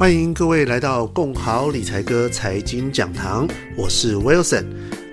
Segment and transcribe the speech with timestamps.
[0.00, 4.64] 欢迎各位来到共好理财哥财经讲堂，我是 Wilson。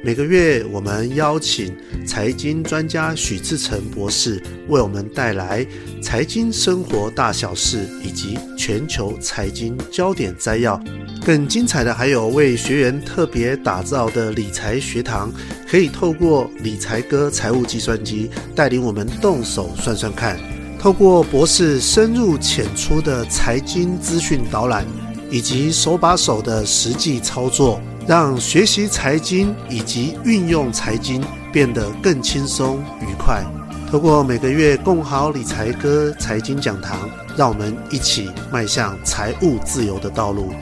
[0.02, 1.76] 每个月我们邀请
[2.06, 5.68] 财经专家许志成博士为我们带来
[6.02, 10.82] 财经生活大小事以及全球财经焦点摘要。
[11.26, 15.30] 更精彩的还有为学员特别打造的理财学堂，
[15.70, 20.40] 可以透过理财哥财务计算机带领我们动手算算看。
[20.80, 24.86] 透过博士深入浅出的财经资讯导览，
[25.30, 27.82] 以及手把手的实际操作。
[28.08, 31.22] 让学习财经以及运用财经
[31.52, 33.44] 变得更轻松愉快。
[33.92, 36.98] 透过每个月共好理财哥财经讲堂，
[37.36, 40.54] 让我们一起迈向财务自由的道路。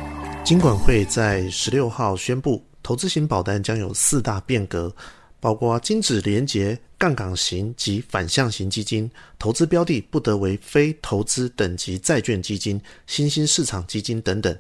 [0.44, 4.92] 金管会在十六号宣布，投资型保单将有四大变革，
[5.45, 14.58] 包括金质连结、杠杆型及反向型基金，投资标的不得为非投资等级债券基金、新兴市场基金等等。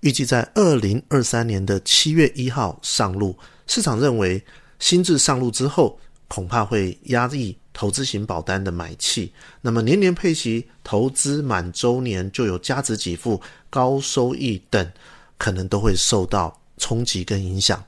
[0.00, 4.42] 预计在二零二三年的七月一号上路，市场认为
[4.78, 9.30] 新制上路之后，恐怕会压抑投资型保单的买气。
[9.60, 14.90] 那么年年配息、投资满周年就有加值给付、高收益等，
[15.36, 17.84] 可能都会受到冲击跟影响。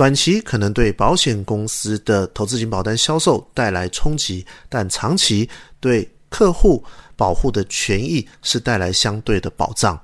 [0.00, 5.46] 短期可能对保险公司的投资型保单销售带来冲击，但长期
[5.78, 6.82] 对客户
[7.16, 10.00] 保护的权益是带来相对的保障。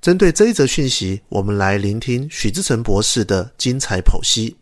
[0.00, 4.56] 针对这一则讯息，我们来聆听许志成博士的精彩剖析。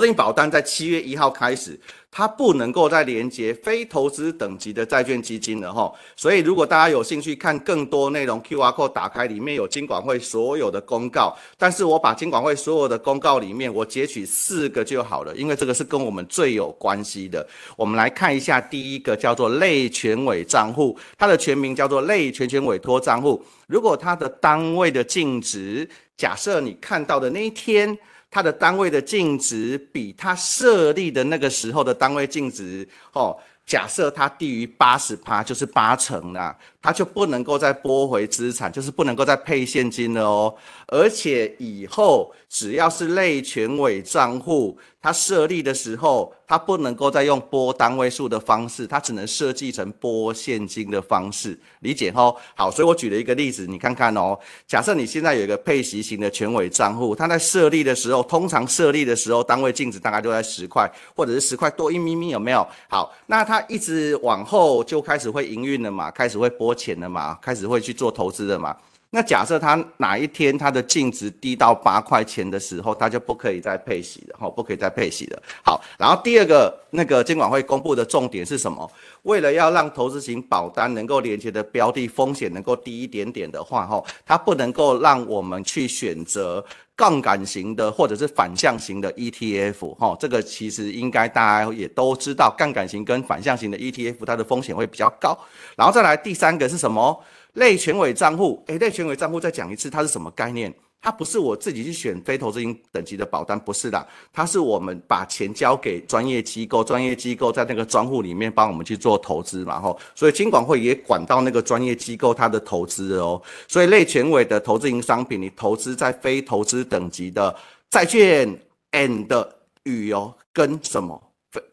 [0.00, 1.78] 投资型保单在七月一号开始。
[2.12, 11.36] 它不能够再连接非投资等级的债券基金了哈，所以如果大家有兴趣看更多内容，QR code 打开，里面有金管会所有的公告。
[11.56, 17.46] 但是我把金管会所有的公告里面，我截取四个就好了，因为这个是跟我们最有关系的。
[17.76, 23.40] 我们来看一下，第一个叫做类全委账户，它的全名叫做类全权委托账户。
[23.68, 27.96] 如果它的单位的净值，假设你看到的那一天。
[28.30, 33.36] 它的单位的净值比它设立的那个时候的单位净值，哦，
[33.66, 40.54] 假设它低于八十趴，就是八成啦，它就不能够再拨回资产，就是不能够再配现金了哦。
[40.86, 52.36] 而且以后只要是类权委账户，它设立的时候，它不能够再用拨单位数的方式，它只能设计成拨现金的方式，理解吼？
[52.56, 54.36] 好，所以我举了一个例子，你看看哦。
[54.66, 62.66] 假设你现在有一个配息型的全委账户，它在设立的时候，通常设立的时候单位净值大概就在十块，或者是十块多一咪咪，有没有？
[62.88, 68.76] 好，那它一直往后就开始会营运了嘛，开始会拨钱了嘛，开始会去做投资了嘛。
[69.12, 75.42] 那假设它哪一天它的净值低到八块钱的时候，它就不可以再配息了，哈，不可以再配息了。
[75.64, 78.88] 好，然后第二个那个监管会公布的重点是什么？
[79.22, 95.36] 为了要让投资型保单能够连接的标的风险能够低一点点的话，哈，它不能够让我们去选择杠杆型的或者是反向型的 ETF，哈，这个其实应该大家也都知道，杠杆型跟反向型的 ETF 它的风险会比较高。
[95.76, 97.20] 然后再来第三个是什么？
[97.54, 100.72] 类全委账户，诶，类全委账户再讲一次，它是什么概念？
[101.02, 117.56] 它不是我自己去选非投资型等级的保单，不是的，它是我们把钱交给专业机构，专业机构在那个专户里面帮我们去做投资嘛，吼，所以金管会也管到那个专业机构它的投资哦，所以类全委的投资型商品，你投资在非投资等级的
[117.88, 118.54] 债券
[118.92, 119.48] and
[119.84, 121.18] 与哦跟什么？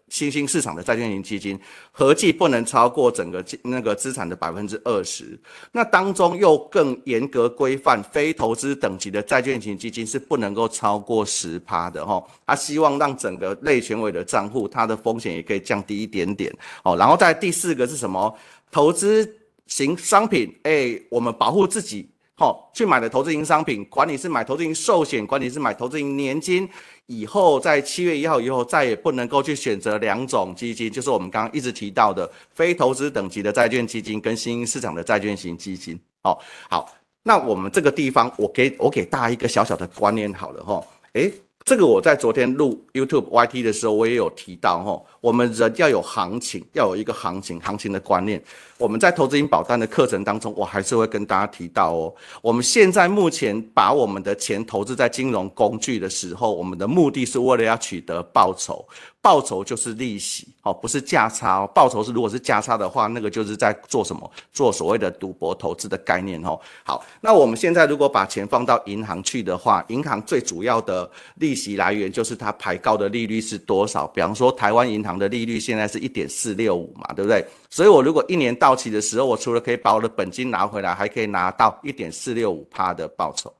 [0.10, 1.60] 新兴市场的债券型基金
[1.92, 5.38] 合计不能超过整个那个资产的百分之二十，
[5.72, 12.24] 那当中又更严格规范非投资等级的债券型基金是不能够超过十趴的哈。
[12.46, 16.96] 他希望让整个类全委的账户它的风险也可以降低一点点哦。
[16.96, 18.34] 然后在第四个是什么？
[18.72, 19.30] 投资
[19.68, 22.10] 型商品，哎，我们保护自己。
[22.40, 26.70] 好，去买的投资型商品，管你是买投资型寿险，管你是买投资型年金，
[27.08, 36.00] 以后在七月一号以后再也不能够去选择两种基金，就是我们刚刚一直提到的非投资等级的债券基金跟新兴市场的债券型基金。
[36.22, 36.40] 好，
[36.70, 36.94] 好，
[37.24, 41.34] 那我们这个地方，我给我给大家一个小小的观念好了哈，诶，
[41.68, 48.42] 这个我在昨天录 YouTube YT 的时候，我也有提到哈，我们人要有行情，要有一个行情行情的观念。
[48.78, 52.14] 我们在投资型保单的课程当中，我还是会跟大家提到哦。
[52.42, 58.88] 我们现在目前把我们的钱投资在金融工具的时候，我们的目的是为了要取得报酬，
[59.20, 61.70] 报酬就是利息哦，不是价差哦。
[61.76, 64.32] 报酬是如果是价差的话，那个就是在做什么？
[64.54, 66.58] 做所谓的赌博投资的概念哦。
[66.86, 74.06] 好，那我们现在如果把钱放到银行去的话，银行最主要的利利息来源就是它排高的利率是多少。
[74.10, 77.44] 比方说，台湾银行的利率现在是一点四六五嘛，对不对？
[77.68, 83.52] 所以我如果一年到期的时候，我除了可以把我的本金拿回来，还可以拿到一点四六五趴的报酬，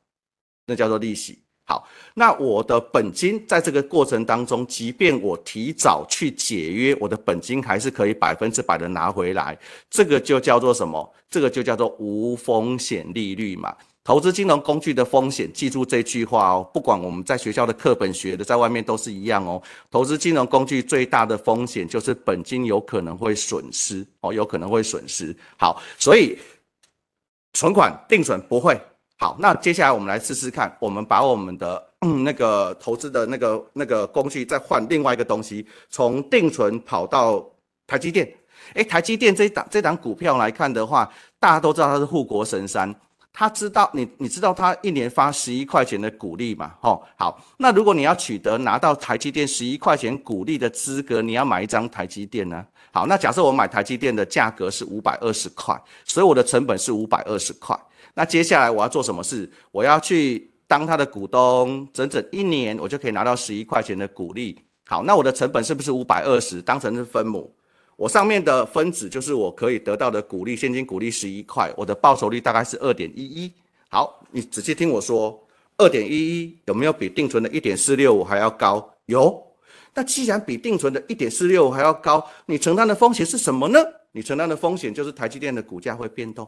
[0.68, 1.40] 那叫做利息。
[1.66, 9.58] 好，那我的本金在这个过程当中，即便我提早去解约，我的本金还是可以百分之百的拿回来。
[9.90, 11.12] 这个就叫做什么？
[11.32, 13.76] 这个就叫做无风险利率嘛。
[14.08, 16.70] 投资金融工具的风险，记住这句话哦。
[16.74, 19.62] 不管我们在学校的课本学的，在外面都是一样哦。
[19.92, 25.36] 投资金融工具最大的风险就是本金有可能会损失哦，有可能会损失。
[25.58, 26.40] 好，所以
[27.52, 28.80] 存款定存不会。
[29.18, 31.86] 好，那接下来我们来试试看，我们把我们的、
[32.24, 37.46] 那个投资的那个那个工具再换另外一个东西，从定存跑到
[37.86, 38.34] 台积电。
[38.76, 41.12] 诶，台积电这档这档股票来看的话，
[41.42, 42.94] 大家都知道它是护国神山，
[43.40, 46.74] 他知道你你知道他一年发十一块钱的股利嘛？
[46.82, 52.66] 哦，好，那如果你要取得拿到台积电十一块钱股利的资格，你要买一张台积电呢？
[52.92, 57.80] 好，那假设我买台积电的价格是五百二十块，所以我的成本是五百二十块。
[58.16, 59.48] 那接下来我要做什么事？
[59.72, 64.60] 我要去当他的股东，整整一年，我就可以拿到十一块钱的股利。
[64.88, 66.60] 好，那我的成本是不是五百二十？
[66.60, 67.54] 当成是分母，
[67.98, 73.52] 我上面的分子就是我可以得到的股利，现金股利十一块，我的报酬率大概是二点一一。
[73.90, 75.38] 好，你仔细听我说，
[75.78, 78.88] 二点一一有没有比定存的一点四六五还要高？
[79.08, 79.44] 有。
[79.96, 83.80] 那既然比定存的一点四六五还要高，你承担的风险是什么呢？
[84.12, 86.48] 你承担的风险就是台积电的股价会变动。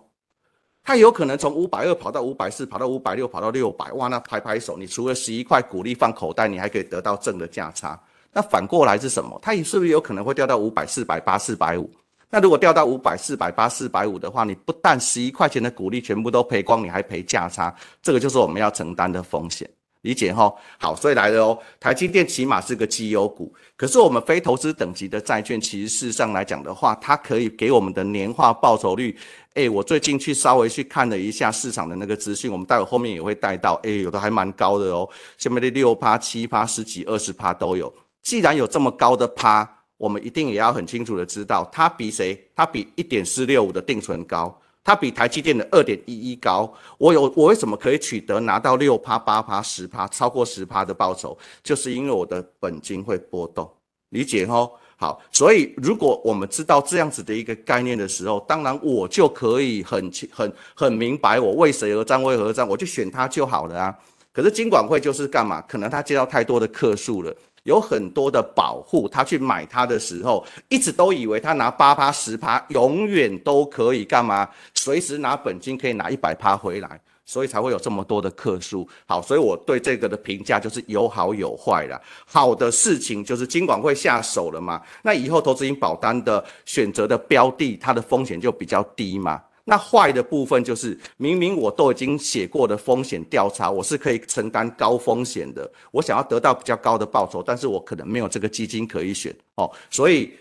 [0.83, 4.07] 它有可能从五百二跑到五百四，跑到五百六，跑到六百，哇！
[4.07, 7.99] 那拍拍手，你除了十一块股利放口袋，你还可以得到正的价差。
[8.31, 9.39] 那反过来是什么？
[9.41, 11.89] 它也是不是有可能会掉到五百、四百八、四百五？
[12.29, 17.73] 那如果掉到五百、四百八、四百五的话，你不但十一块钱的股利全部都赔光，你还赔价差，
[18.03, 19.67] 这个就是我们要承担的风险。
[20.01, 20.55] 理解齁？
[20.77, 21.59] 好，所以来了哦。
[21.77, 29.17] 台积电起码是个绩优股，可是我们非投资等级的债券，其实事实上来讲的话，它可以给我们的年化报酬率。
[29.55, 33.73] 诶，我最近去稍微去看了一下市场的那个资讯，我们待会后面也会带到。
[33.83, 37.93] 诶，有的还蛮高的哦，下面的六趴、七趴、十几、二十趴都有。
[38.21, 39.67] 既然有这么高的趴，
[39.97, 42.39] 我们一定也要很清楚的知道，它比谁？
[42.55, 44.55] 它比一点四六五的定存高。
[44.81, 51.37] 它比台积电的二点一一高，我有我为什么可以取得拿到六趴八趴十趴超过十趴的报酬？
[51.61, 53.69] 就是因为我的本金会波动，
[54.09, 54.71] 理解哦？
[54.95, 63.95] 好，所以如果我们知道这样子的一个概念的时候，当然我就可以很清很很明白我为谁而战，为何而战，我就选它就好了啊。
[64.31, 65.61] 可是金管会就是干嘛？
[65.63, 67.35] 可能他接到太多的客诉了。
[67.63, 74.47] 有很多的保护，他去买它的时候，一直都以为他拿八趴十趴，永远都可以干嘛？
[74.73, 78.87] 随时拿本金可以拿一百趴回来，所以才会有这么多的客诉。
[79.05, 81.99] 好，所以我对这个的评价就是有好有坏啦。
[82.25, 89.41] 好的事情就是金管会下手了嘛，那以后投资型保单的选择的标的，它的风险就比较低嘛。
[89.69, 95.71] 那坏的部分就是，明明我都已经写过的风险调查，我是可以承担高风险的。
[95.91, 99.71] 我想要得到比较高的报酬，但是我可能没有这个基金可以选哦。
[99.89, 100.33] 所以，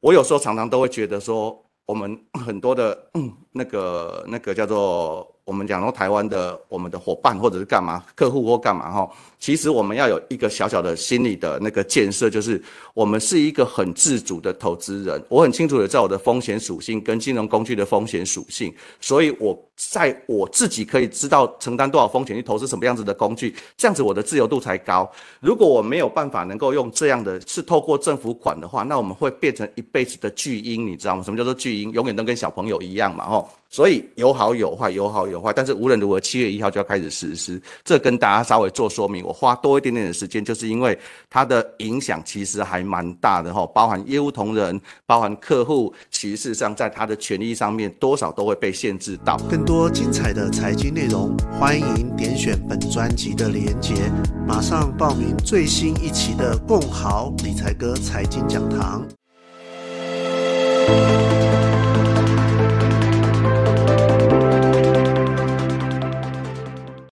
[0.00, 3.10] 我有时候常常都会觉得说，我们很多的
[3.52, 5.30] 那个那个叫做。
[5.48, 9.10] 我们讲说台湾的我们的伙伴或者是干嘛客户或干嘛哈，
[9.40, 12.62] 其实我们要有一个小小的心理的那个建设，就是
[12.92, 15.24] 我们是一个很自主的投资人。
[15.30, 18.70] 我很清楚的知道我的风险属性跟金融工具的风险属性，
[19.00, 25.10] 所以我在我自己可以知道承担多少风险去投资什么样子的工具，这样子我的自由度才高。
[25.40, 31.22] 如果我没有办法能够用这样的，是透过政府款的话，那我们会变成一辈子的巨婴，你知道吗？
[31.22, 31.90] 什么叫做巨婴？
[31.92, 33.48] 永远都跟小朋友一样嘛，吼。
[33.70, 37.60] 所以有好有坏，有好有坏，但是无论如何，七月一号就要开始实施。
[37.84, 40.98] 这跟大家稍微做说明，我花多一点点的时间，就是因为
[41.28, 49.36] 它的影响其实还蛮大的哈，包含业务同仁，包含客户，其实上在他的权益上面，多少都会被限制到。
[49.50, 53.94] 更多精彩的财经内容，欢迎点选本专辑的连结，
[54.46, 59.06] 马上报名最新一期的共好理财哥财经讲堂。